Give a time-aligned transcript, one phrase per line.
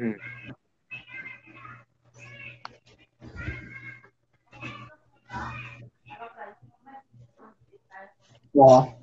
[0.00, 0.14] Hum.
[8.56, 9.00] Ó,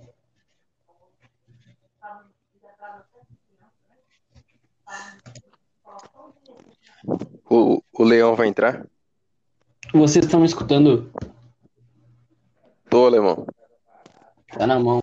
[7.50, 8.86] O, o Leão vai entrar?
[9.94, 11.10] vocês estão me escutando?
[12.90, 13.46] Tô, Alemão.
[14.50, 15.02] Tá na mão.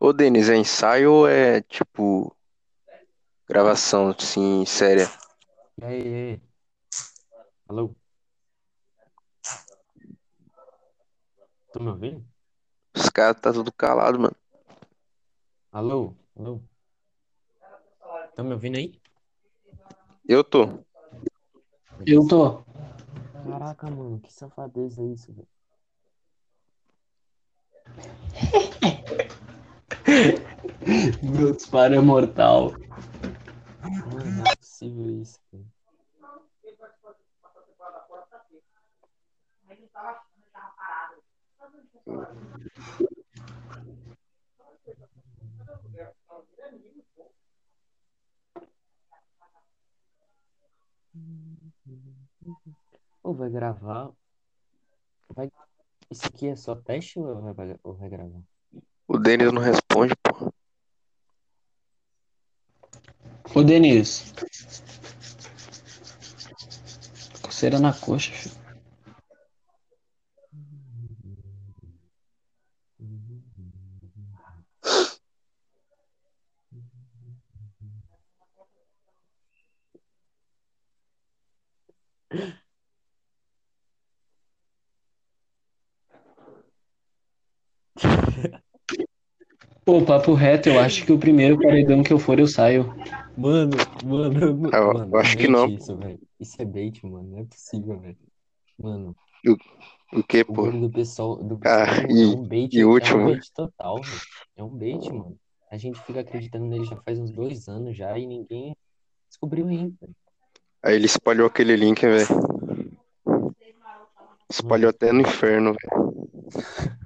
[0.00, 2.32] Ô, Denis, é ensaio ou é tipo
[3.48, 5.10] gravação, assim, séria?
[5.76, 6.42] E aí, e aí?
[7.66, 7.96] Alô?
[11.72, 12.24] Tô me ouvindo?
[12.94, 14.36] Os caras tá tudo calado, mano.
[15.72, 16.14] Alô?
[16.36, 16.62] Alô?
[18.36, 19.00] Tá me ouvindo aí?
[20.28, 20.84] Eu tô.
[22.06, 22.62] Eu tô.
[23.50, 25.48] Caraca, mano, que safadeza é isso, velho?
[31.22, 32.72] Meu disparo é mortal.
[33.82, 35.66] Não é possível isso, velho.
[53.22, 54.10] Ou vai gravar?
[55.28, 55.50] Vai...
[56.10, 58.40] Isso aqui é só teste ou vai, ou vai gravar?
[59.06, 60.50] O Denis não responde, pô.
[63.54, 64.32] Ô, Denis.
[67.42, 68.54] Coceira na coxa, filho.
[89.84, 92.94] Pô, papo reto, eu acho que o primeiro paredão que eu for, eu saio.
[93.38, 95.66] Mano, mano, Eu- mano, acho que bait não.
[95.68, 95.96] Isso.
[96.40, 97.28] Isso é bait, mano.
[97.30, 98.18] Não é possível, velho.
[98.76, 99.16] Mano,
[100.12, 100.62] O que, o pô?
[100.62, 103.22] bagulho do pessoal, do Ah, pessoal é e- um bait, e o é último?
[103.22, 104.20] um bait total, velho.
[104.56, 105.38] É um bait, mano.
[105.70, 108.74] A gente fica acreditando nele já faz uns dois anos já e ninguém
[109.28, 110.08] descobriu ainda.
[110.82, 112.26] Aí ele espalhou aquele link, velho.
[114.50, 116.97] Espalhou até no inferno, velho.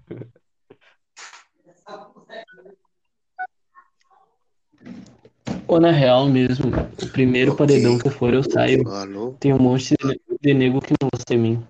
[5.68, 6.70] Ou na real mesmo,
[7.02, 7.66] o primeiro Ok.
[7.66, 8.86] paredão que eu for, eu saio.
[8.88, 9.34] Alô?
[9.40, 9.94] Tem um monte
[10.40, 11.66] de, nego que não gosta de mim.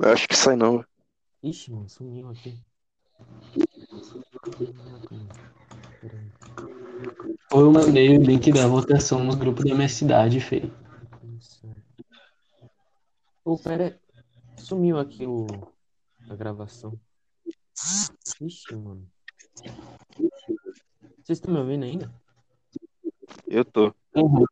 [0.00, 0.78] Eu acho que sai não.
[0.78, 0.88] velho.
[1.42, 2.58] Ixi, mano, sumiu aqui.
[7.52, 10.72] Eu mandei o link da votação nos grupos da minha cidade, feio.
[13.44, 14.00] Ô, pera.
[14.58, 15.46] Sumiu aqui o...
[16.28, 16.98] a gravação.
[18.40, 19.06] Ixi, mano.
[21.24, 22.12] Vocês estão me ouvindo ainda?
[23.46, 23.94] Eu tô.
[24.14, 24.44] Uhum.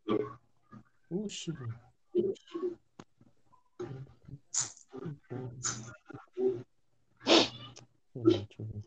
[8.15, 8.49] Velho.
[8.59, 8.85] Ver.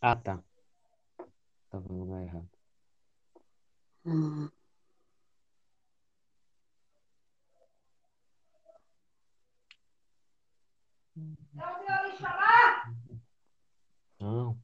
[0.00, 0.40] Ah, tá.
[1.70, 2.48] Tava no lugar errado.
[14.20, 14.56] Não.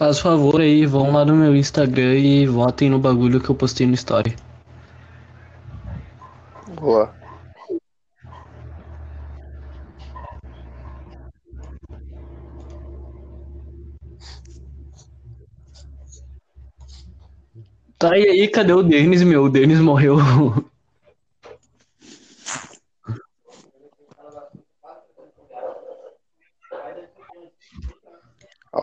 [0.00, 3.86] Faz favor aí, vão lá no meu Instagram e votem no bagulho que eu postei
[3.86, 4.34] no story.
[6.74, 7.14] Boa.
[17.98, 19.44] Tá, e aí, cadê o Denis, meu?
[19.44, 20.16] O Denis morreu.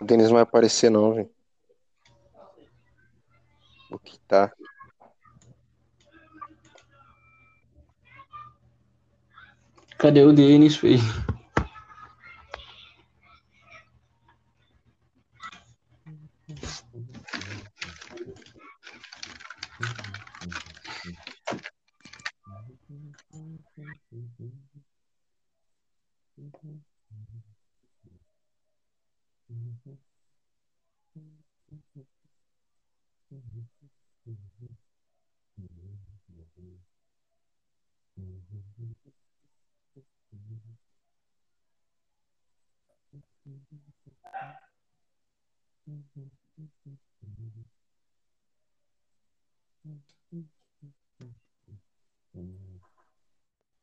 [0.08, 1.30] Denis não vai aparecer não, velho.
[3.90, 4.50] O que tá.
[9.98, 11.02] Cadê o Denis, filho?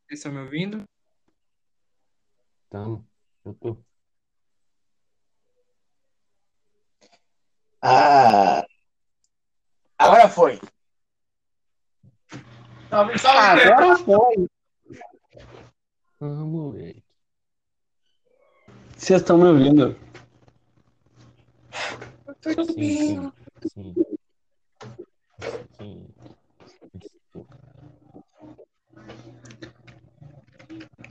[0.06, 0.88] Vocês estão me ouvindo?
[2.70, 3.08] Tamo.
[3.44, 3.84] Eu tô.
[7.82, 8.64] Ah!
[9.98, 10.60] Agora foi.
[12.90, 14.48] Salve, salve, Agora foi.
[16.22, 17.04] Ah, moleque.
[18.96, 20.05] Vocês estão me ouvindo?
[22.42, 22.98] Tudo Sim, bem.
[22.98, 23.32] sim.
[23.74, 23.96] Sim.
[25.78, 26.08] Sim.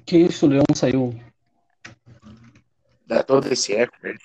[0.06, 1.14] Que isso, o Leão saiu.
[3.06, 4.19] Dá todo esse eco, velho.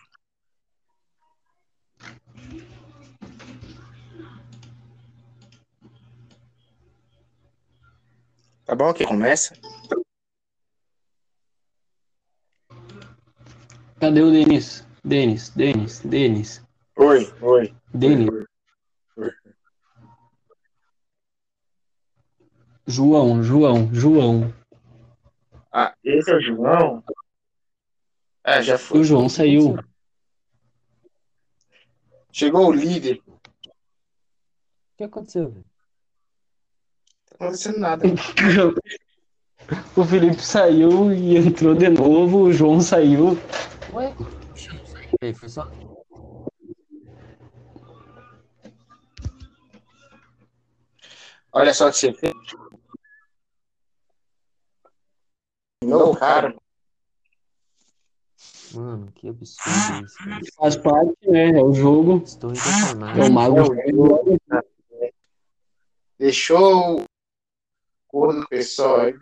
[8.65, 9.55] Tá bom que começa?
[13.99, 14.85] Cadê o Denis?
[15.03, 16.61] Denis, Denis, Denis,
[16.95, 17.73] Oi, oi.
[17.93, 18.29] Denis.
[19.17, 19.31] oi.
[22.85, 24.53] João, João, João.
[25.71, 27.03] Ah, esse é o João?
[28.43, 28.99] Ah, já foi.
[28.99, 29.77] O João saiu.
[32.31, 33.21] Chegou o líder.
[33.27, 33.39] O
[34.97, 35.65] que aconteceu, velho?
[37.31, 38.05] Não tá acontecendo nada.
[39.95, 42.43] O Felipe saiu e entrou de novo.
[42.45, 43.37] O João saiu.
[43.93, 44.15] Ué?
[45.21, 45.67] Ei, foi só.
[51.51, 52.33] Olha só o que você fez.
[55.83, 56.55] Não, cara.
[58.73, 60.41] Mano, que absurdo isso, cara.
[60.55, 61.57] Faz parte, né?
[61.57, 62.21] É o jogo.
[62.23, 63.31] Estou É o impressionado.
[63.33, 63.75] mago.
[66.19, 67.05] Deixou o
[68.07, 69.15] cor do pessoal aí.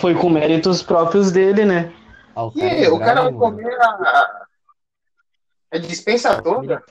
[0.00, 1.92] Foi com méritos próprios dele, né?
[2.34, 4.46] Ah, o E cara, é o cara vai comer a,
[5.72, 6.82] a dispensa toda.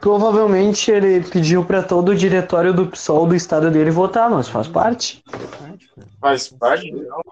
[0.00, 4.68] Provavelmente ele pediu pra todo o diretório do PSOL do estado dele votar, mas faz
[4.68, 5.22] parte.
[5.30, 5.76] Cara.
[6.20, 7.22] Faz parte, não.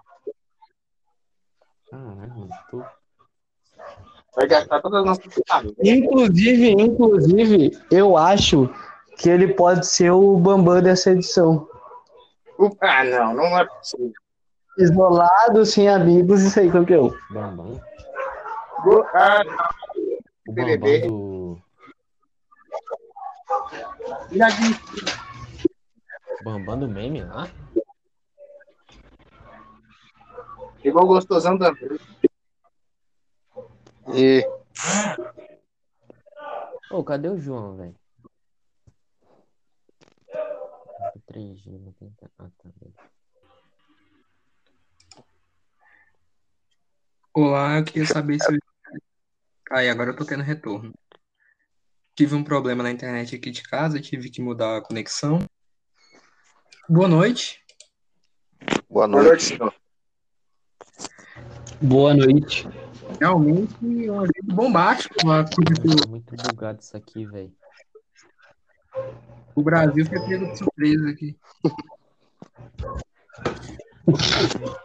[1.91, 2.49] Caralho.
[2.71, 2.83] Tô...
[4.35, 5.75] Vai gastar todas as nossas.
[5.83, 8.69] Inclusive, inclusive, eu acho
[9.19, 11.69] que ele pode ser o Bambam dessa edição.
[12.81, 14.13] Ah, não, não é possível.
[14.79, 17.13] Isolado, sem amigos e sair campeão.
[17.31, 17.81] Bambam.
[19.15, 19.43] Ah,
[20.49, 21.01] O BBB.
[21.01, 21.63] Bambam do.
[26.43, 27.49] Bambam do meme lá?
[30.85, 31.99] O gostosão também.
[34.15, 34.47] E
[36.91, 37.95] Ô, cadê o João, velho?
[41.35, 42.15] 3G, não tem.
[42.39, 42.71] Ah, tá.
[47.35, 48.57] Olá, eu queria saber se.
[49.73, 50.95] Aí, agora eu tô tendo retorno.
[52.15, 55.41] Tive um problema na internet aqui de casa, tive que mudar a conexão.
[56.89, 57.61] Boa noite.
[58.89, 59.27] boa Boa noite.
[59.27, 59.75] noite, senhor.
[61.83, 62.69] Boa noite.
[63.21, 65.15] Realmente, um evento bombástico.
[66.09, 67.53] muito bugado isso aqui, velho.
[69.55, 71.37] O Brasil foi pego de surpresa aqui.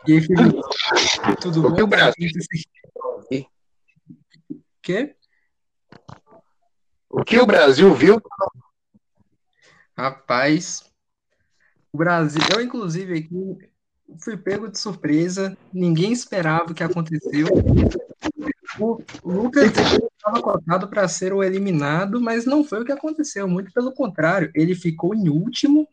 [0.07, 0.61] E aí, Felipe?
[1.41, 1.75] Tudo O bom?
[1.75, 2.29] que o Brasil-
[4.81, 5.15] Quê?
[7.09, 8.21] O que o Brasil viu?
[9.97, 10.83] Rapaz,
[11.91, 13.69] o Brasil, eu inclusive aqui
[14.23, 17.47] fui pego de surpresa, ninguém esperava o que aconteceu.
[18.79, 19.71] O Lucas
[20.29, 24.51] estava cotado para ser o eliminado, mas não foi o que aconteceu, muito pelo contrário,
[24.55, 25.87] ele ficou em último,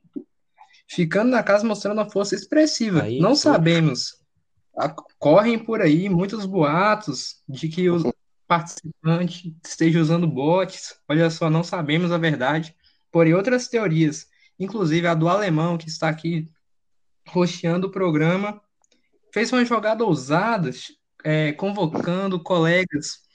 [0.88, 3.02] ficando na casa mostrando uma força expressiva.
[3.02, 3.36] Aí, não pô.
[3.36, 4.14] sabemos.
[4.76, 8.12] A- Correm por aí muitos boatos de que o
[8.46, 10.94] participante esteja usando bots.
[11.08, 12.76] Olha só, não sabemos a verdade.
[13.10, 14.26] Porém, outras teorias,
[14.58, 16.46] inclusive a do alemão que está aqui
[17.28, 18.60] rosteando o programa,
[19.32, 20.70] fez uma jogada ousada,
[21.24, 23.25] é, convocando colegas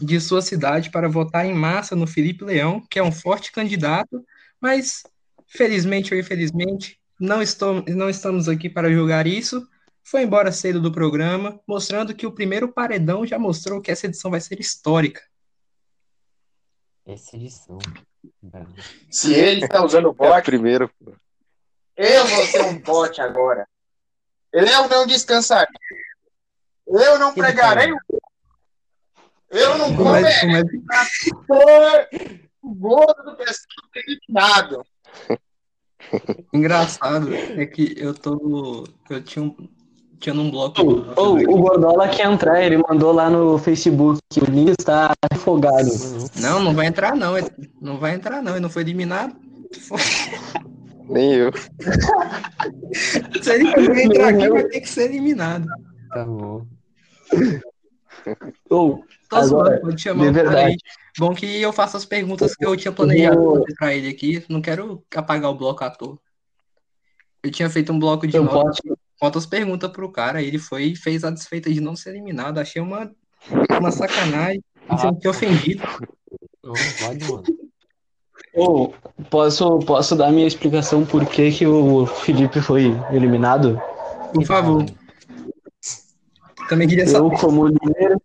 [0.00, 4.24] de sua cidade para votar em massa no Felipe Leão, que é um forte candidato,
[4.60, 5.02] mas
[5.46, 9.66] felizmente ou infelizmente não, estou, não estamos aqui para julgar isso.
[10.04, 14.30] Foi embora cedo do programa, mostrando que o primeiro paredão já mostrou que essa edição
[14.30, 15.22] vai ser histórica.
[17.04, 17.78] Essa edição.
[19.10, 21.12] Se ele está usando É o bot, primeiro, pô.
[21.96, 23.66] eu vou ser um bot agora.
[24.52, 25.74] Eu não descansarei.
[26.86, 27.92] Eu não pregarei.
[29.50, 30.64] Eu não comerei mas
[32.62, 34.82] o gordo do pessoal eliminado.
[36.52, 38.84] engraçado é que eu tô.
[39.08, 39.54] Eu tinha um.
[40.18, 40.80] Tinha num bloco.
[40.82, 44.18] Ô, o Gordola quer entrar, ele mandou lá no Facebook.
[44.40, 45.90] O Nils está afogado.
[46.40, 47.36] Não, não vai entrar, não.
[47.36, 47.50] ele-
[47.80, 48.52] Não vai entrar, não.
[48.52, 49.36] Ele não foi eliminado.
[51.08, 51.52] Nem eu.
[53.42, 55.66] Se ele quiser entrar aqui, vai ter que ser eliminado.
[56.08, 56.66] Tá bom.
[58.70, 60.58] Ô, Tô Agora, zoando, pode chamar de verdade.
[60.66, 60.76] aí.
[61.18, 64.44] Bom que eu faço as perguntas que eu tinha planejado vou- fazer pra ele aqui.
[64.48, 66.18] Não quero apagar o bloco à toa.
[67.42, 68.98] Eu tinha feito um bloco de eu notas, posso.
[69.18, 70.42] faltas perguntas pro cara.
[70.42, 72.58] Ele foi e fez a desfeita de não ser eliminado.
[72.58, 73.10] Achei uma,
[73.80, 74.62] uma sacanagem.
[74.76, 75.82] Me Ah, senti ofendido.
[76.62, 77.44] Não, pode, mano.
[78.54, 78.92] Ô,
[79.30, 83.80] posso, posso dar minha explicação por que, que o Felipe foi eliminado?
[84.32, 84.84] Por favor.
[86.68, 87.38] Também queria Eu, saber.
[87.38, 88.16] como líder,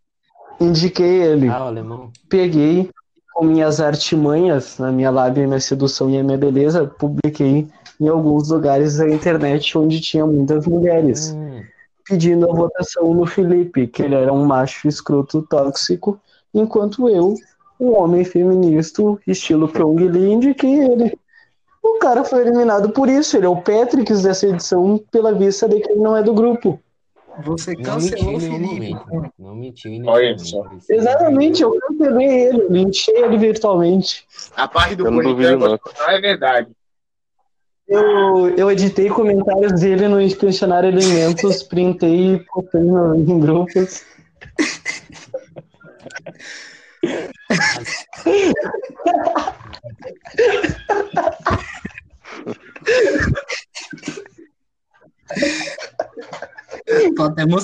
[0.64, 1.48] indiquei ele.
[1.48, 2.12] Ah, alemão.
[2.30, 2.90] Peguei
[3.34, 7.68] com minhas artimanhas, na minha lábia, minha sedução e a minha beleza, publiquei
[8.00, 11.62] em alguns lugares da internet onde tinha muitas mulheres, Hum,
[12.08, 16.20] pedindo a votação no Felipe, que ele era um macho escroto tóxico,
[16.54, 17.36] enquanto eu,
[17.80, 21.18] um homem feminista, estilo Pyong Lee, indiquei ele.
[21.84, 25.80] O cara foi eliminado por isso, ele é o Patrix dessa edição, pela vista de
[25.80, 26.80] que ele não é do grupo.
[27.44, 28.66] Você cancelou o Felipe.
[28.66, 29.34] momento.
[29.40, 30.70] Não mentiu em nenhum Olha só.
[30.90, 34.26] Exatamente, eu cancelei ele, linchei ele virtualmente.
[34.56, 35.22] A parte do não
[36.08, 36.70] é verdade.
[37.88, 44.06] Eu, eu editei comentários dele no Questionário Elementos, printei e postei no, em grupos.
[56.88, 57.60] Emo-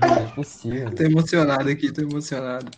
[0.00, 0.94] Não é possível.
[0.94, 2.70] tô emocionado aqui, tô emocionado.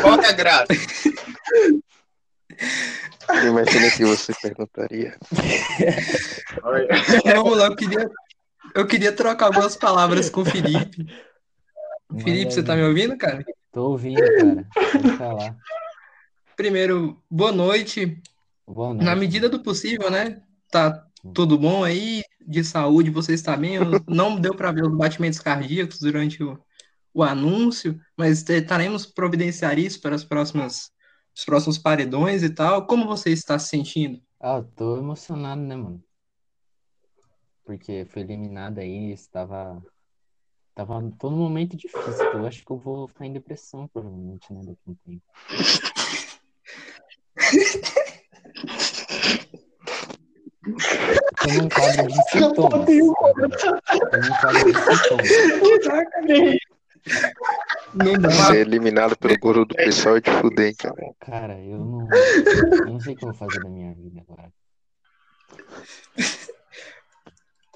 [0.00, 0.66] Qual que é a graça?
[3.46, 5.16] Imagina que você perguntaria.
[7.34, 8.10] Vamos lá, eu queria,
[8.74, 11.06] eu queria trocar algumas palavras com o Felipe.
[12.22, 13.44] Felipe, você tá me ouvindo, cara?
[13.72, 15.56] Tô ouvindo, cara.
[16.56, 18.20] Primeiro, boa noite.
[18.96, 20.42] Na medida do possível, né?
[20.70, 22.22] Tá tudo bom aí?
[22.40, 23.78] De saúde, você está bem?
[24.08, 26.58] Não deu para ver os batimentos cardíacos durante o,
[27.14, 30.90] o anúncio, mas tentaremos providenciar isso para as próximas,
[31.36, 32.86] os próximos paredões e tal.
[32.86, 34.20] Como você está se sentindo?
[34.40, 36.02] Ah, eu tô emocionado, né, mano?
[37.64, 39.80] Porque foi eliminado aí, estava.
[40.74, 42.24] Tava todo momento difícil.
[42.32, 45.22] Eu acho que eu vou ficar em depressão, provavelmente, né, daqui a um tempo.
[50.62, 52.86] Tô num quadro de sintomas.
[52.86, 55.28] Tô num quadro de sintomas.
[57.94, 58.30] Não dá.
[58.30, 61.14] Ser eliminado pelo gordo do pessoal é de fuder, cara.
[61.20, 64.52] Cara, eu não, eu não sei o que eu vou fazer da minha vida agora.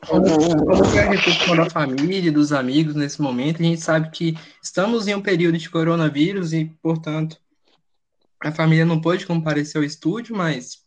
[0.07, 3.61] Como foi a repercussão da família, dos amigos nesse momento?
[3.61, 7.37] A gente sabe que estamos em um período de coronavírus e, portanto,
[8.41, 10.86] a família não pôde comparecer ao estúdio, mas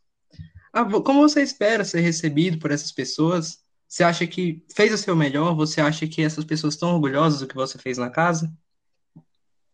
[0.86, 3.59] como você espera ser recebido por essas pessoas?
[3.88, 5.55] Você acha que fez o seu melhor?
[5.55, 8.51] Você acha que essas pessoas estão orgulhosas do que você fez na casa?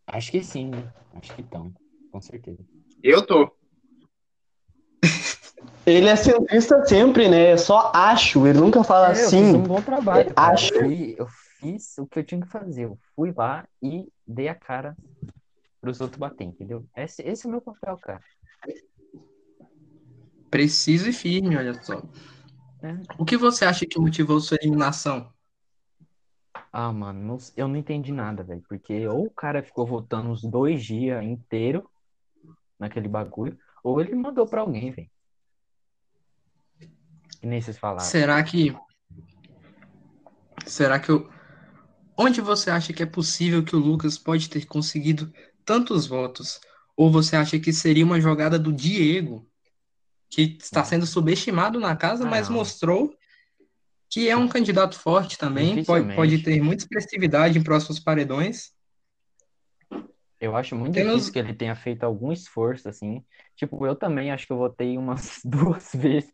[0.08, 0.94] Acho que sim, né?
[1.16, 1.74] Acho que estão,
[2.12, 2.64] com certeza.
[3.04, 3.52] eu tô.
[5.86, 7.56] Ele é centrista sempre, né?
[7.58, 9.56] Só acho, ele nunca fala É, eu fiz assim.
[9.56, 10.34] um bom trabalho.
[10.36, 10.74] Acho.
[10.74, 11.28] Eu, fui- eu
[11.60, 12.86] fiz o que eu tinha que fazer.
[12.86, 14.98] Eu fui lá e dei a cara
[15.80, 16.84] pros outros bater, entendeu?
[16.98, 18.20] Esse, esse é o meu papel, cara.
[20.56, 22.02] Preciso e firme, olha só.
[22.82, 22.96] É.
[23.18, 25.30] O que você acha que motivou sua eliminação?
[26.72, 28.64] Ah, mano, não- eu não entendi nada, velho.
[28.70, 31.90] Porque ou o cara ficou votando uns dois dias inteiro
[32.80, 35.10] naquele bagulho, ou ele mandou pra alguém, velho.
[37.42, 38.00] Que nem vocês falaram.
[38.06, 38.74] Será que.
[40.66, 41.30] Será que eu.
[42.18, 45.34] Onde você acha que é possível que o Lucas pode ter conseguido
[45.66, 46.62] tantos votos?
[46.96, 49.46] Ou você acha que seria uma jogada do Diego,
[50.30, 52.58] que está sendo subestimado na casa, mas Não.
[52.58, 53.16] mostrou
[54.10, 58.74] que é um candidato forte também, pode, pode ter muita expressividade em próximos paredões.
[60.40, 63.24] Eu acho muito Temos- difícil que ele tenha feito algum esforço, assim.
[63.56, 66.32] Tipo, eu também acho que eu votei umas duas vezes.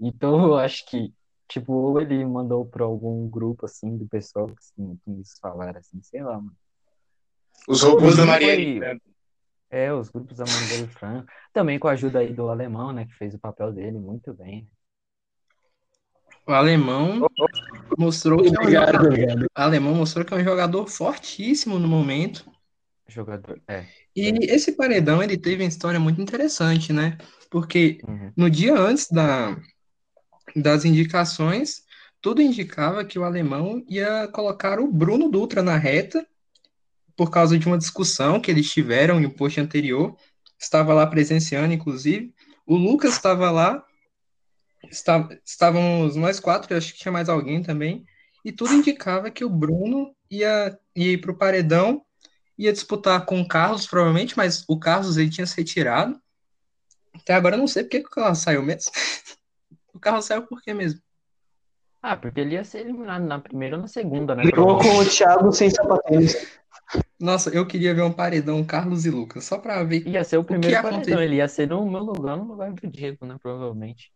[0.00, 1.12] Então, eu acho que,
[1.48, 6.00] tipo, ou ele mandou pra algum grupo, assim, do pessoal que assim, quis falar, assim,
[6.02, 6.54] sei lá, mano.
[7.66, 8.80] Os robôs da Foi- Marielle.
[8.80, 8.98] né?
[9.70, 11.28] É, os grupos da Marielle Franco.
[11.52, 14.68] Também com a ajuda aí do alemão, né, que fez o papel dele muito bem.
[16.46, 17.26] O alemão
[17.98, 19.42] mostrou que é um jogador, obrigado.
[19.42, 22.48] o alemão mostrou que é um jogador fortíssimo no momento.
[23.08, 23.60] Jogador.
[23.66, 23.84] É.
[24.14, 27.18] E esse paredão ele teve uma história muito interessante, né?
[27.50, 28.32] Porque uhum.
[28.36, 29.56] no dia antes da,
[30.54, 31.82] das indicações,
[32.20, 36.26] tudo indicava que o alemão ia colocar o Bruno Dutra na reta,
[37.16, 40.14] por causa de uma discussão que eles tiveram em um post anterior.
[40.58, 42.34] Estava lá presenciando, inclusive.
[42.66, 43.84] O Lucas estava lá.
[44.90, 48.04] Está- estávamos nós quatro, eu acho que tinha mais alguém também.
[48.44, 52.02] E tudo indicava que o Bruno ia, ia ir para o paredão,
[52.56, 56.20] ia disputar com o Carlos, provavelmente, mas o Carlos ele tinha se retirado.
[57.14, 58.92] Até agora eu não sei por que que o Carlos saiu mesmo.
[59.92, 61.00] o Carlos saiu por quê mesmo?
[62.00, 64.44] Ah, porque ele ia ser eliminado na primeira ou na segunda, né?
[64.44, 66.36] Brigou com o Thiago sem sapatênis.
[67.18, 70.06] Nossa, eu queria ver um paredão Carlos e Lucas, só pra ver.
[70.06, 71.22] Ia ser o primeiro ia paredão, acontecer?
[71.24, 73.36] ele ia ser no meu lugar, no lugar do Diego, né?
[73.42, 74.12] Provavelmente.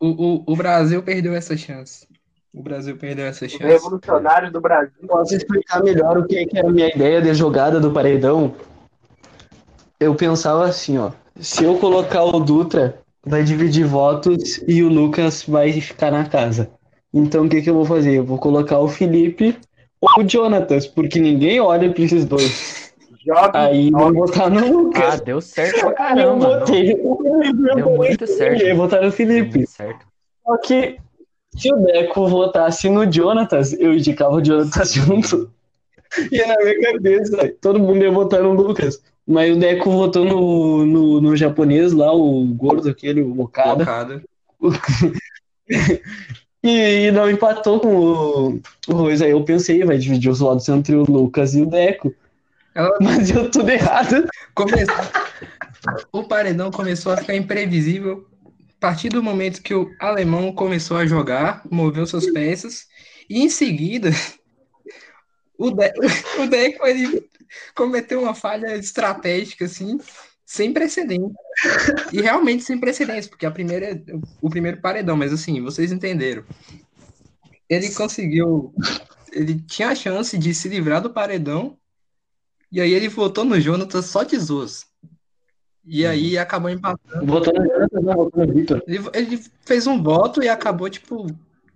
[0.00, 2.06] O, o, o Brasil perdeu essa chance.
[2.52, 3.64] O Brasil perdeu essa O chance.
[3.64, 4.92] revolucionário do Brasil.
[5.06, 8.54] Posso explicar melhor o que que era a minha ideia de jogada do paredão?
[9.98, 11.12] Eu pensava assim, ó.
[11.40, 16.70] Se eu colocar o Dutra, vai dividir votos e o Lucas vai ficar na casa.
[17.14, 18.18] Então o que que eu vou fazer?
[18.18, 19.58] Eu vou colocar o Felipe
[20.02, 22.92] ou o Jonatas, porque ninguém olha pra esses dois.
[23.24, 25.20] Joga Aí vou votar no Ah, Lucas.
[25.20, 26.24] deu certo pra eu caramba.
[26.48, 26.58] não.
[26.58, 28.50] votei no Felipe, eu Deu votei muito no certo.
[28.50, 29.66] Felipe, Eu vou votar no Felipe.
[29.68, 30.06] certo.
[30.44, 30.96] Só que
[31.56, 35.48] se o Deco votasse no Jonatas, eu indicava o Jonatas junto.
[36.32, 39.00] E na minha cabeça, todo mundo ia votar no Lucas.
[39.24, 43.84] Mas o Deco votou no, no, no japonês lá, o gordo aquele, o Okada.
[43.84, 44.22] Colocada.
[46.62, 49.20] E, e não empatou com o, o Ruiz.
[49.20, 52.14] Aí eu pensei, vai dividir os votos entre o Lucas e o Deco.
[52.74, 54.28] Ela Mas deu tudo errado.
[54.54, 54.94] começou...
[56.12, 58.24] O paredão começou a ficar imprevisível
[58.76, 62.86] a partir do momento que o alemão começou a jogar, moveu suas peças,
[63.28, 64.10] e em seguida
[65.58, 65.92] o, De...
[66.38, 67.28] o Deco ele
[67.74, 69.98] cometeu uma falha estratégica assim,
[70.52, 71.34] sem precedentes.
[72.12, 74.02] E realmente sem precedentes, porque a primeira
[74.40, 76.44] o primeiro paredão, mas assim, vocês entenderam.
[77.70, 78.74] Ele conseguiu
[79.32, 81.78] ele tinha a chance de se livrar do paredão
[82.70, 84.86] e aí ele votou no Jonathan só de zoas.
[85.84, 87.26] E aí acabou empatando.
[87.26, 88.84] Votou no Jonatas, não, votou no Victor.
[88.86, 91.26] Ele, ele fez um voto e acabou, tipo,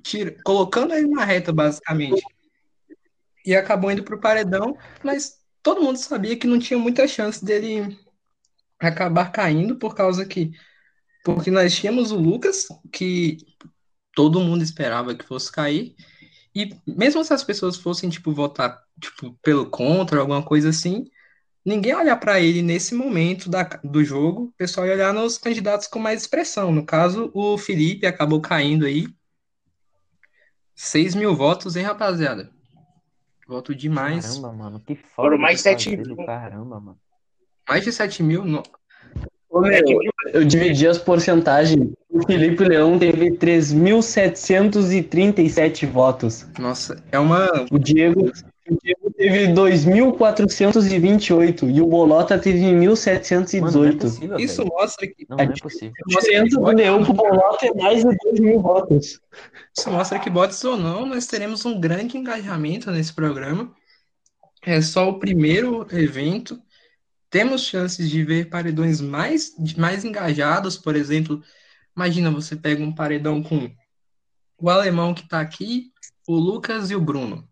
[0.02, 2.22] tira, colocando ele na reta, basicamente.
[3.44, 7.98] E acabou indo pro paredão, mas todo mundo sabia que não tinha muita chance dele
[8.78, 10.52] acabar caindo, por causa que.
[11.24, 13.38] Porque nós tínhamos o Lucas, que
[14.14, 15.94] todo mundo esperava que fosse cair.
[16.54, 21.04] E mesmo se as pessoas fossem, tipo, votar tipo, pelo contra, alguma coisa assim,
[21.64, 25.36] ninguém ia olhar para ele nesse momento da, do jogo, o pessoal ia olhar nos
[25.36, 26.72] candidatos com mais expressão.
[26.72, 29.06] No caso, o Felipe acabou caindo aí.
[30.74, 32.50] 6 mil votos, hein, rapaziada?
[33.46, 34.26] Voto demais.
[34.26, 36.16] Caramba, mano, que foda Foram mais de sete fazer mil.
[36.16, 37.00] do Caramba, mano.
[37.68, 38.44] Mais de 7 mil.
[38.44, 38.62] no-
[39.48, 39.80] Ô, meu,
[40.34, 41.88] eu dividi as porcentagens.
[42.10, 46.46] O Felipe Leão teve 3.737 votos.
[46.58, 47.48] Nossa, é uma.
[47.70, 48.30] O Diego,
[48.68, 53.98] o Diego teve 2.428 e o Bolota teve Mano, não é 1.718.
[53.98, 54.74] possível, Isso velho.
[54.74, 55.26] mostra que.
[55.28, 55.92] Não, não é possível.
[56.04, 59.20] A diferença do Leão pro Bolota é mais de 2 mil votos.
[59.76, 63.72] Isso mostra que, bots ou não, nós teremos um grande engajamento nesse programa.
[64.64, 66.58] É só o primeiro evento.
[67.30, 71.42] Temos chances de ver paredões mais, mais engajados, por exemplo.
[71.94, 73.70] Imagina você pega um paredão com
[74.58, 75.92] o alemão que está aqui,
[76.26, 77.48] o Lucas e o Bruno.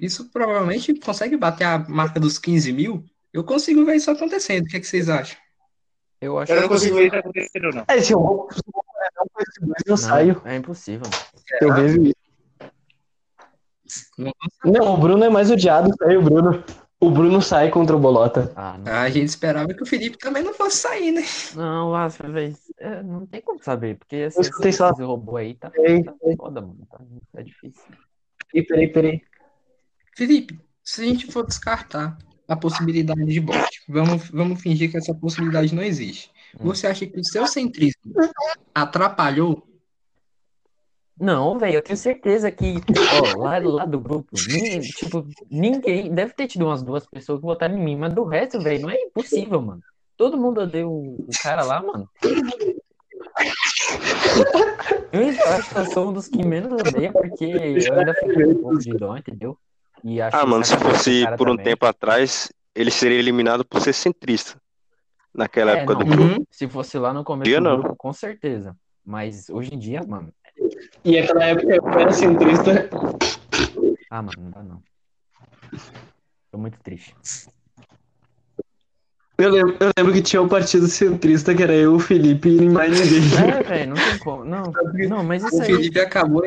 [0.00, 3.04] Isso provavelmente consegue bater a marca dos 15 mil.
[3.32, 4.64] Eu consigo ver isso acontecendo.
[4.64, 5.38] O que, é que vocês acham?
[6.20, 7.84] Eu acho Eu não que consigo ver isso acontecendo, não.
[7.88, 8.48] É, se eu vou
[9.86, 10.40] eu saio.
[10.44, 11.06] Não, é impossível.
[11.60, 12.14] Eu vejo isso.
[14.64, 16.64] Não, o Bruno é mais odiado, sai o Bruno.
[16.98, 18.52] O Bruno sai contra o Bolota.
[18.56, 18.90] Ah, não.
[18.90, 21.22] A gente esperava que o Felipe também não fosse sair, né?
[21.54, 24.90] Não, às vezes, é, não tem como saber, porque esse, Eu escutei só.
[24.90, 26.86] esse robô aí tá, Ei, tá foda, mano.
[26.90, 26.98] Tá,
[27.34, 27.82] tá difícil.
[28.50, 29.22] Peraí, peraí, peraí.
[30.16, 32.16] Felipe, se a gente for descartar
[32.48, 36.30] a possibilidade de bot, vamos, vamos fingir que essa possibilidade não existe.
[36.54, 36.64] Hum.
[36.64, 38.14] Você acha que o seu centrismo
[38.74, 39.66] atrapalhou?
[41.18, 42.74] Não, velho, eu tenho certeza que,
[43.12, 47.46] ó, lá, lá do grupo, ninguém, tipo, ninguém, deve ter tido umas duas pessoas que
[47.46, 49.80] votaram em mim, mas do resto, velho, não é impossível, mano.
[50.16, 52.08] Todo mundo odeia o, o cara lá, mano.
[55.12, 58.54] Eu acho que eu sou um dos que menos odeia, porque eu ainda fico um
[58.56, 59.58] pouco de dó, entendeu?
[60.04, 61.64] E acho Ah, mano, se fosse por um também.
[61.64, 64.60] tempo atrás, ele seria eliminado por ser centrista.
[65.34, 66.46] Naquela É, época não, do grupo.
[66.50, 67.80] Se fosse lá no começo Dia do não.
[67.80, 68.76] grupo, com certeza.
[69.04, 70.32] Mas hoje em dia, mano,
[71.04, 72.88] E aquela época eu era centrista.
[74.10, 74.82] ah, mano, não dá não.
[76.50, 77.14] Tô muito triste.
[79.38, 82.68] Eu lembro, eu lembro que tinha um partido centrista que era eu, o Felipe e
[82.70, 83.20] mais ninguém.
[83.58, 84.44] É, velho, não tem como.
[84.46, 84.72] Não,
[85.08, 85.66] não, mas isso O aí.
[85.66, 86.42] Felipe acabou.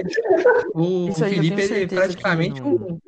[0.73, 2.99] O Isso Felipe, ele é praticamente não- um.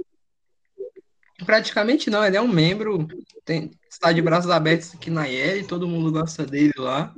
[1.44, 3.08] Praticamente não, ele é um membro.
[3.44, 7.12] Tem, está de braços abertos aqui na IEL, todo mundo gosta dele lá.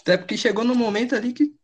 [0.00, 1.54] Até porque chegou no momento ali que.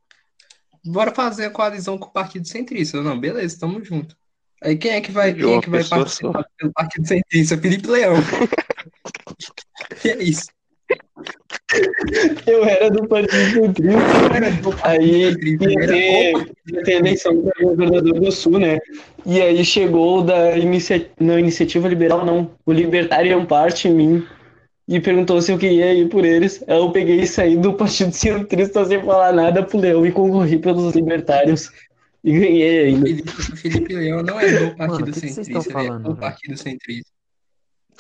[0.85, 3.03] Bora fazer a coalizão com o Partido Centrista.
[3.03, 4.17] Não, beleza, tamo junto.
[4.63, 7.57] Aí quem é que vai, quem é que vai participar pelo Partido Centrista?
[7.59, 8.15] Felipe Leão.
[10.01, 10.49] que é isso?
[12.47, 14.01] Eu era do partido centrista.
[14.83, 16.33] Aí ia ter,
[16.73, 18.79] ia ter eleição para governador do Sul, né?
[19.25, 21.09] E aí chegou o da inicia...
[21.19, 22.51] não, Iniciativa Liberal, não.
[22.67, 24.27] O Libertarian Party em mim.
[24.91, 26.65] E perguntou se eu queria ir por eles.
[26.67, 30.59] Aí eu peguei e saí do partido centrista sem falar nada pro Leão e concorri
[30.59, 31.71] pelos libertários.
[32.25, 33.07] E ganhei ainda.
[33.07, 35.71] Felipe, Felipe Leão não é do Partido Mano, o que que vocês Centrista, estão ele
[35.71, 36.17] é falando, do?
[36.17, 37.13] Partido Centrista.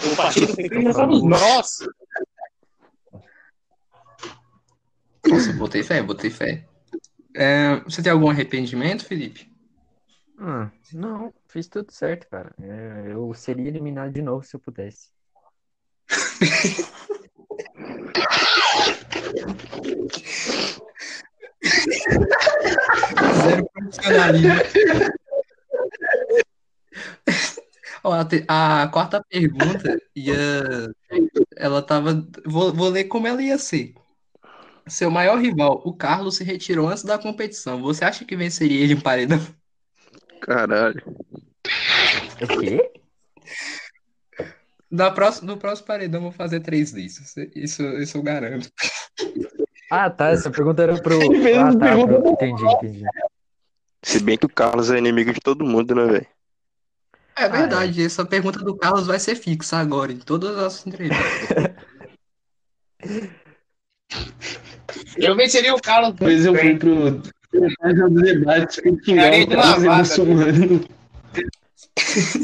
[0.05, 1.79] O partido centrista somos nós.
[5.29, 6.67] Nossa, botei fé, botei fé.
[7.37, 9.49] É, você tem algum arrependimento, Felipe?
[10.39, 12.53] Ah, não, fiz tudo certo, cara.
[12.61, 15.11] É, eu seria eliminado de novo se eu pudesse.
[23.43, 24.55] Zero profissionalismo.
[28.03, 28.13] Ó,
[28.49, 30.93] a, a quarta pergunta ia.
[31.57, 32.27] Ela tava.
[32.47, 33.95] Vou, vou ler como ela ia ser.
[34.87, 37.83] Seu maior rival, o Carlos, se retirou antes da competição.
[37.83, 39.41] Você acha que venceria ele em paredão?
[40.41, 41.03] Caralho.
[42.41, 42.91] O quê?
[44.91, 47.35] Na próxima, no próximo paredão, eu vou fazer três listas.
[47.55, 48.69] Isso, isso eu garanto.
[49.91, 50.31] Ah, tá.
[50.31, 51.17] Essa pergunta era pro.
[51.57, 52.07] Ah, tá.
[52.07, 53.05] pro- Entendi, entendi.
[54.03, 56.27] Se bem que o Carlos é inimigo de todo mundo, né, velho?
[57.37, 61.27] É verdade, essa pergunta do Carlos vai ser fixa agora, em todas as entrevistas.
[65.17, 66.13] Eu venceria o Carlos.
[66.13, 67.11] Depois eu fui pro
[67.53, 69.99] do debate o de Carlos lavada.
[69.99, 70.85] muçulmano.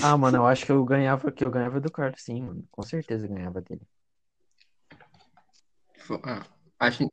[0.03, 2.65] Ah, mano, eu acho que eu ganhava, que eu ganhava do Carlos, sim, mano.
[2.71, 3.83] Com certeza eu ganhava dele.
[6.23, 6.43] Ah,
[6.79, 7.11] acho,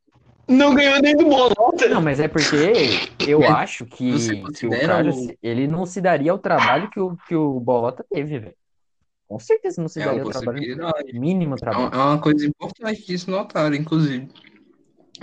[0.48, 1.88] Não ganhou nem do Bolota.
[1.90, 2.56] Não, mas é porque
[3.28, 7.18] eu É, acho que, que o Carlos, ele não se daria o trabalho que o,
[7.28, 8.56] que o Bolota teve, velho.
[9.28, 10.60] Com certeza não se é daria o trabalho,
[11.14, 11.96] mínimo É uma, trabalho.
[11.96, 14.30] é uma coisa importante disso notar, inclusive.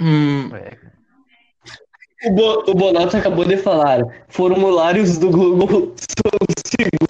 [0.01, 1.01] Hum, É.
[2.23, 4.01] O, Bo, o Bolota acabou de falar.
[4.29, 5.95] Formulários do Google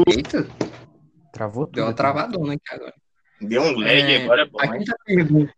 [0.09, 0.47] eita,
[1.33, 1.75] Travou tudo.
[1.77, 2.95] deu uma travadona aqui agora.
[3.41, 4.61] Deu um lag É, agora, é bom.
[4.61, 4.73] A hein?
[4.79, 5.55] quinta pergunta.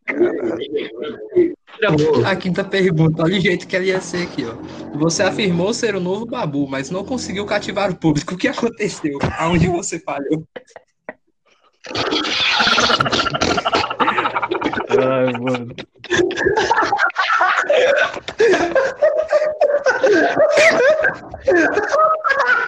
[2.27, 4.55] A quinta pergunta, olha o jeito que ela ia ser aqui, ó.
[4.99, 8.35] Você afirmou ser o novo Babu, mas não conseguiu cativar o público.
[8.35, 9.19] O que aconteceu?
[9.39, 10.47] Aonde você falhou?
[14.91, 15.75] Ai, mano.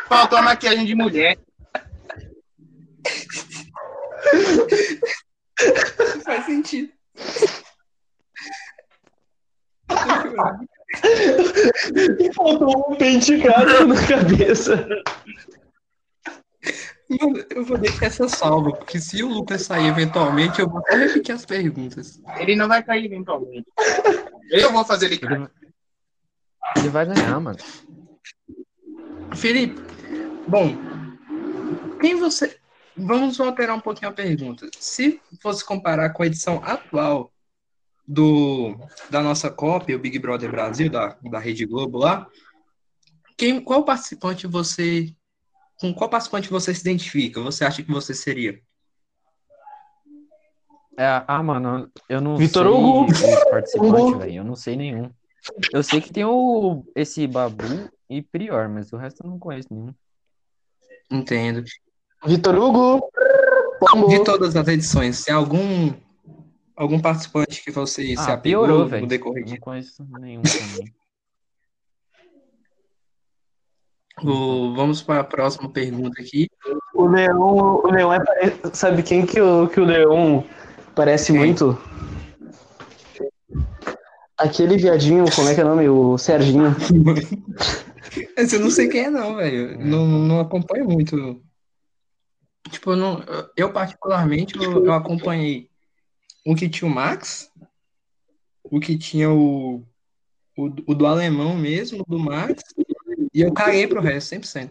[0.09, 1.39] Faltou a maquiagem de mulher.
[6.15, 6.93] Não faz sentido.
[12.35, 14.89] faltou um pente gato na cabeça.
[17.09, 20.97] Mano, eu vou deixar essa salva, porque se o Lucas sair eventualmente, eu vou até
[20.97, 22.21] repetir as perguntas.
[22.39, 23.67] Ele não vai cair eventualmente.
[24.51, 25.51] Eu vou fazer ele cair.
[26.77, 27.59] Ele, vai ganhar, mano.
[29.37, 29.81] Felipe,
[30.47, 30.77] bom,
[32.01, 32.59] quem você.
[32.97, 34.69] Vamos alterar um pouquinho a pergunta.
[34.79, 37.33] Se fosse comparar com a edição atual
[38.07, 38.77] do
[39.11, 42.29] da nossa cópia, o Big Brother Brasil, da, da Rede Globo lá,
[43.37, 45.13] quem, qual participante você.
[45.77, 47.41] Com qual participante você se identifica?
[47.41, 48.61] Você acha que você seria?
[50.97, 53.07] É, ah, mano, eu não Vitor sei Hugo.
[53.77, 54.19] Hugo.
[54.19, 54.37] velho.
[54.37, 55.11] Eu não sei nenhum.
[55.73, 59.69] Eu sei que tem o esse Babu e Prior, mas o resto eu não conheço
[59.73, 59.93] nenhum.
[61.11, 61.65] Entendo.
[62.25, 63.09] Vitor Hugo.
[64.09, 65.93] De todas as edições, tem algum
[66.77, 69.07] algum participante que você se Ah, apegou piorou, no velho.
[69.07, 69.61] decorrer Não de...
[69.61, 70.95] conheço nenhum também.
[74.23, 76.49] O- vamos para a próxima pergunta aqui.
[76.95, 77.41] O Leão,
[77.83, 78.21] o Leão é
[78.73, 80.45] Sabe quem que o, que o Leão
[80.95, 81.41] parece Quem?
[81.41, 81.79] muito?
[84.37, 85.89] Aquele viadinho, como é que é o nome?
[85.89, 86.75] O Serginho.
[88.37, 89.79] Esse eu não sei quem é, não, velho.
[89.79, 91.43] Não, não acompanho muito.
[92.71, 93.25] Tipo, eu, não,
[93.57, 95.69] eu particularmente, eu, eu acompanhei
[96.47, 97.51] o que tinha o Max,
[98.63, 99.85] o que tinha o,
[100.57, 102.63] o, o do alemão mesmo, do Max,
[103.33, 104.71] e eu caguei pro resto, 100%.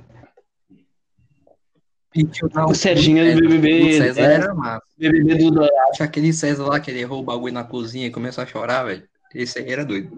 [2.70, 3.50] O, Serginho é do César.
[3.50, 4.34] BBB, O César é.
[4.34, 4.86] era massa.
[4.98, 5.92] BBB do Dourado.
[5.94, 8.84] Tinha aquele César lá que ele errou o bagulho na cozinha e começou a chorar,
[8.84, 9.04] velho.
[9.34, 10.16] Esse aí era doido.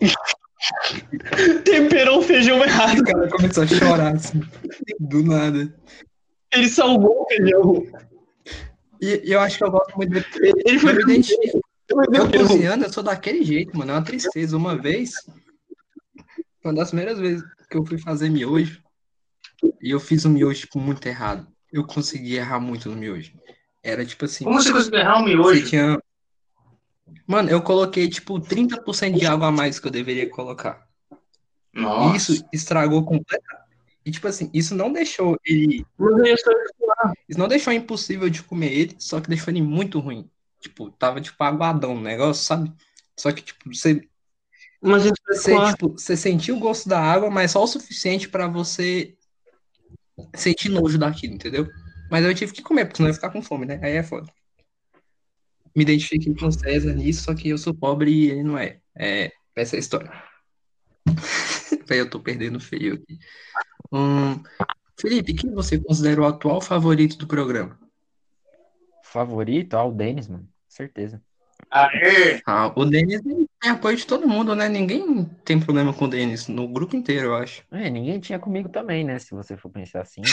[1.64, 3.00] Temperou o feijão errado.
[3.00, 4.40] O cara começou a chorar, assim,
[4.98, 5.72] do nada.
[6.52, 7.86] Ele salvou o feijão.
[9.00, 10.24] E e eu acho que eu gosto muito dele.
[10.64, 10.94] Ele foi
[11.88, 13.92] Eu cozinhando, eu sou daquele jeito, mano.
[13.92, 14.56] É uma tristeza.
[14.56, 15.12] Uma vez,
[16.64, 18.82] uma das primeiras vezes que eu fui fazer miojo,
[19.80, 21.46] e eu fiz um miojo, tipo, muito errado.
[21.72, 23.32] Eu consegui errar muito no miojo.
[23.82, 24.44] Era tipo assim.
[24.44, 25.66] Como você conseguiu errar um miojo?
[25.66, 26.00] tinha.
[27.26, 30.86] Mano, eu coloquei, tipo, 30% de água a mais que eu deveria colocar.
[31.74, 32.16] E Nossa.
[32.16, 33.66] isso estragou completamente.
[34.04, 35.84] E, tipo assim, isso não deixou ele.
[37.28, 40.30] Isso não deixou impossível de comer ele, só que deixou ele muito ruim.
[40.60, 42.72] Tipo, tava, tipo, aguadão o negócio, sabe?
[43.16, 44.08] Só que, tipo, você
[44.80, 49.15] Mas Você, tipo, você sentiu o gosto da água, mas só o suficiente pra você
[50.34, 51.68] sentir nojo daquilo, entendeu?
[52.10, 53.80] Mas eu tive que comer, porque senão eu ia ficar com fome, né?
[53.82, 54.32] Aí é foda.
[55.74, 58.80] Me identifiquei com o César nisso, só que eu sou pobre e ele não é.
[58.96, 60.10] É, essa é a história.
[61.86, 63.18] Véi, eu tô perdendo feio aqui.
[63.92, 64.42] Hum,
[64.98, 67.78] Felipe, quem você considera o atual favorito do programa?
[69.04, 69.74] Favorito?
[69.74, 70.48] Ah, o Denis, mano.
[70.68, 71.22] Certeza.
[71.70, 72.40] Aê!
[72.46, 73.20] Ah, o Denis
[73.60, 74.68] tem apoio de todo mundo, né?
[74.68, 77.62] Ninguém tem problema com o Denis, no grupo inteiro, eu acho.
[77.70, 79.18] É, ninguém tinha comigo também, né?
[79.18, 80.20] Se você for pensar assim.
[80.20, 80.28] né?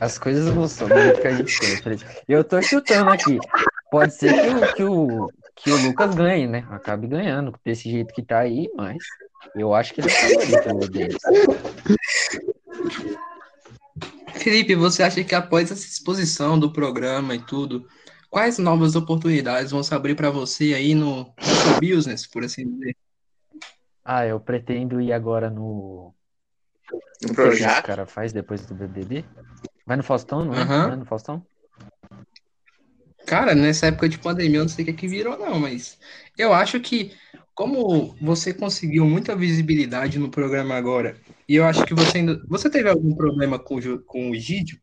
[0.00, 1.76] As coisas não são do jeito que a gente tem.
[1.76, 2.04] Felipe.
[2.28, 3.38] Eu tô chutando aqui.
[3.90, 6.66] Pode ser que o, que o, que o Lucas ganhe, né?
[6.70, 8.98] Acabe ganhando desse jeito que tá aí, mas
[9.54, 11.16] eu acho que ele é favorito o Denis.
[14.44, 17.88] Felipe, você acha que após essa exposição do programa e tudo,
[18.28, 22.94] quais novas oportunidades vão se abrir para você aí no, no business, por assim dizer?
[24.04, 26.14] Ah, eu pretendo ir agora no.
[26.92, 27.84] Um O que projeto?
[27.84, 29.24] cara faz depois do BBB?
[29.86, 30.60] Vai no Faustão, não é?
[30.60, 30.86] Aham.
[30.88, 31.46] Não é no Faustão?
[33.26, 35.98] Cara, nessa época de pandemia, eu não sei o que é que virou, não, mas
[36.36, 37.16] eu acho que,
[37.54, 41.16] como você conseguiu muita visibilidade no programa agora,
[41.48, 42.42] e eu acho que você ainda.
[42.48, 44.80] Você teve algum problema com, com o Egídio?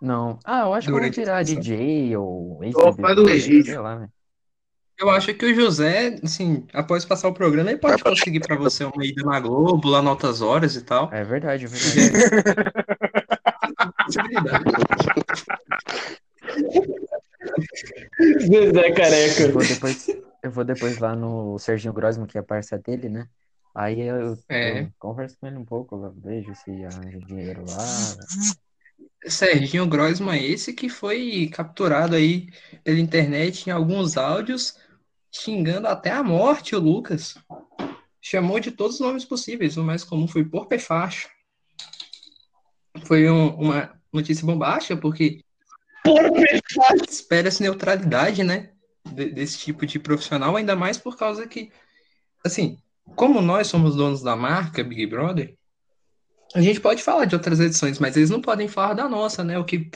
[0.00, 0.38] Não.
[0.44, 1.60] Ah, eu acho que eu vou Durante discussão.
[1.60, 2.60] DJ ou
[2.94, 3.64] fã do Egídio.
[3.64, 4.08] sei lá, né?
[4.98, 8.82] Eu acho que o José, assim, após passar o programa, ele pode conseguir para você
[8.82, 11.10] uma ida na Globo, lá em altas horas e tal.
[11.12, 12.12] É verdade, é verdade.
[18.50, 19.48] Eu careca.
[19.48, 20.06] depois,
[20.56, 23.28] vou depois lá no Serginho Grosman, que é parça dele, né?
[23.74, 24.80] Aí eu, É.
[24.80, 27.76] eu converso com ele um pouco, vejo se arranja dinheiro lá.
[29.28, 32.48] Serginho Grossman, esse que foi capturado aí
[32.82, 34.76] pela internet em alguns áudios,
[35.30, 37.36] xingando até a morte o Lucas.
[38.20, 39.76] Chamou de todos os nomes possíveis.
[39.76, 41.28] O mais comum foi porco e facho.
[43.04, 45.44] Foi um- uma notícia bombástica, porque
[47.08, 48.70] espera-se neutralidade, né?
[49.14, 51.70] De- desse tipo de profissional, ainda mais por causa que,
[52.44, 52.78] assim,
[53.14, 55.54] como nós somos donos da marca Big Brother,
[56.54, 59.58] a gente pode falar de outras edições, mas eles não podem falar da nossa, né?
[59.58, 59.90] O que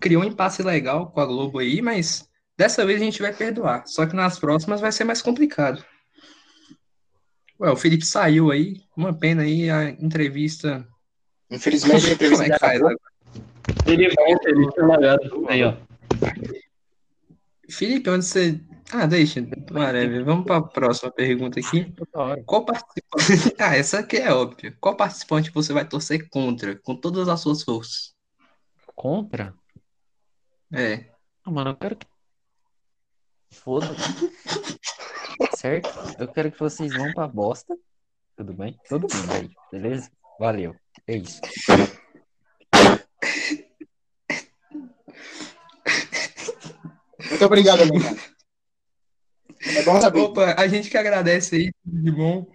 [0.00, 3.84] criou um impasse legal com a Globo aí, mas dessa vez a gente vai perdoar.
[3.86, 5.84] Só que nas próximas vai ser mais complicado.
[7.60, 10.86] Ué, o Felipe saiu aí, uma pena aí a entrevista.
[11.50, 12.80] Infelizmente, a Como entrevista é que faz?
[12.82, 12.98] acabou.
[13.86, 15.46] Ele volta, ele tá lagado.
[15.48, 15.74] Aí, ó.
[17.74, 18.60] Felipe, onde você.
[18.92, 20.24] Ah, deixa, whatever.
[20.24, 21.92] Vamos para a próxima pergunta aqui.
[22.46, 23.54] Qual participante.
[23.58, 24.76] Ah, essa aqui é óbvia.
[24.80, 28.14] Qual participante você vai torcer contra, com todas as suas forças?
[28.94, 29.54] Contra?
[30.72, 31.10] É.
[31.44, 32.06] Ah, mano, eu quero que.
[33.50, 33.94] Foda-se.
[35.56, 35.88] Certo?
[36.18, 37.76] Eu quero que vocês vão pra bosta.
[38.36, 38.78] Tudo bem?
[38.88, 40.10] Todo mundo aí, beleza?
[40.38, 40.76] Valeu.
[41.06, 41.40] É isso.
[47.44, 48.04] Muito obrigado, amigo.
[49.76, 50.20] É bom saber.
[50.20, 52.46] Opa, a gente que agradece aí, tudo de bom.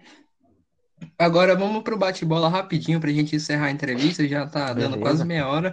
[1.18, 4.26] Agora vamos pro bate-bola rapidinho pra gente encerrar a entrevista.
[4.26, 5.00] Já tá dando Beleza.
[5.00, 5.72] quase meia hora.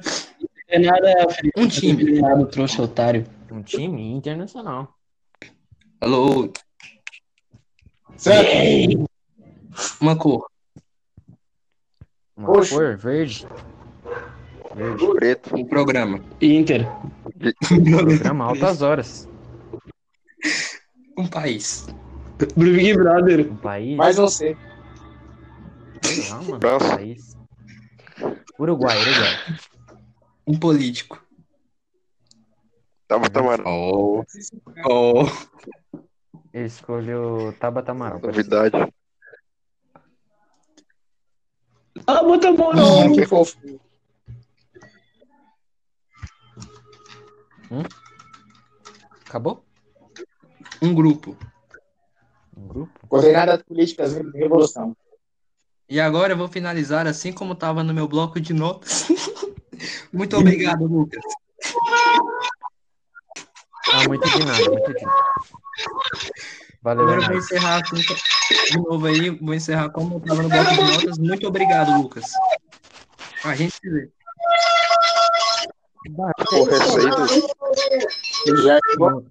[0.67, 1.27] É nada.
[1.57, 2.21] Um time.
[2.21, 3.25] Nada, trouxa otário.
[3.51, 4.93] Um time internacional.
[5.99, 6.51] Alô,
[8.17, 9.09] Certo?
[9.99, 10.45] uma cor.
[12.35, 12.75] Uma Roxo.
[12.75, 13.47] cor verde.
[14.75, 15.07] Verde.
[15.15, 15.55] Preto.
[15.55, 16.19] Um programa.
[16.41, 16.85] Inter.
[17.67, 19.29] Programa altas horas.
[21.17, 21.87] Um país.
[22.55, 23.51] Big Brother.
[23.51, 23.97] Um país.
[23.97, 24.55] Mas você.
[26.03, 26.55] Sei lá, mano.
[26.55, 27.37] Um país.
[28.59, 29.57] Uruguai, Uruguai.
[30.45, 31.21] Um político.
[33.07, 33.63] Tava Tamara.
[33.65, 34.23] Oh.
[34.85, 35.23] Oh.
[36.53, 38.19] Eu escolho Tabata Amaral.
[38.19, 38.75] Novidade.
[42.05, 42.73] Ah, bota a mão
[47.71, 47.83] Hum.
[49.27, 49.63] Acabou?
[50.81, 51.37] Um grupo.
[52.55, 53.07] Um grupo?
[53.07, 54.95] Coordenadas políticas de revolução.
[55.89, 59.07] E agora eu vou finalizar assim como estava no meu bloco de notas.
[60.11, 61.23] Muito obrigado, Lucas.
[63.93, 65.23] Ah, muito de nada, muito de nada.
[66.81, 68.01] Valeu, Agora eu vou encerrar assim,
[68.71, 69.29] de novo aí.
[69.29, 71.17] Vou encerrar como eu estava no bloco de notas.
[71.17, 72.25] Muito obrigado, Lucas.
[73.43, 74.09] A gente se vê.
[76.15, 78.63] Porra, essa aí do...
[78.63, 79.23] Já Falou,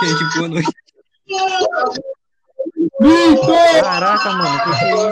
[0.00, 0.24] gente.
[0.36, 0.72] Boa noite.
[3.82, 5.06] Caraca, mano, que que é isso?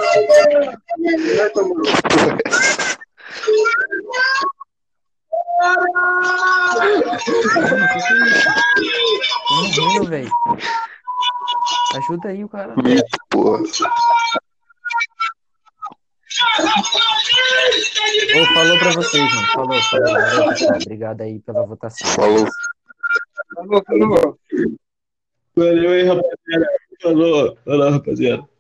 [7.69, 8.49] Mano, que que é isso?
[9.49, 10.31] Tô morrendo, velho.
[11.97, 12.75] Ajuda aí o cara.
[13.31, 13.63] Porra.
[18.37, 19.47] Ô, falou pra vocês, mano.
[19.53, 20.77] Falou, falou.
[20.83, 22.09] Obrigado aí pela votação.
[22.11, 22.47] Falou.
[23.55, 24.39] falou, falou.
[25.55, 26.67] Valeu aí, rapaziada.
[27.01, 27.59] Falou.
[27.65, 28.56] Falou, rapaziada.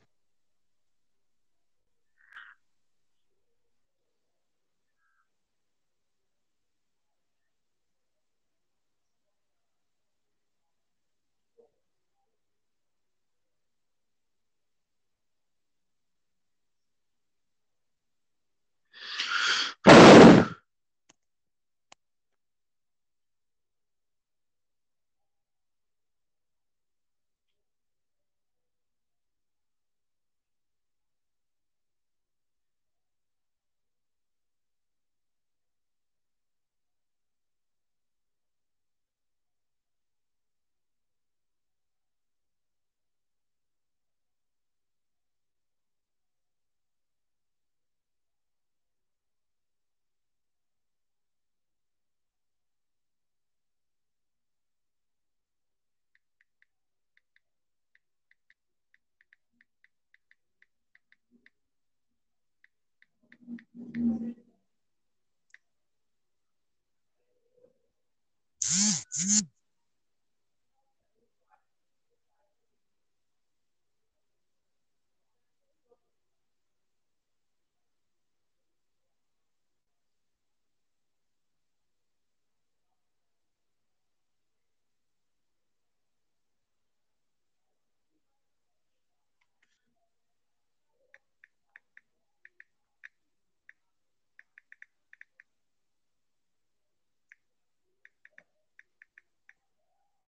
[69.18, 69.55] Mm-hmm.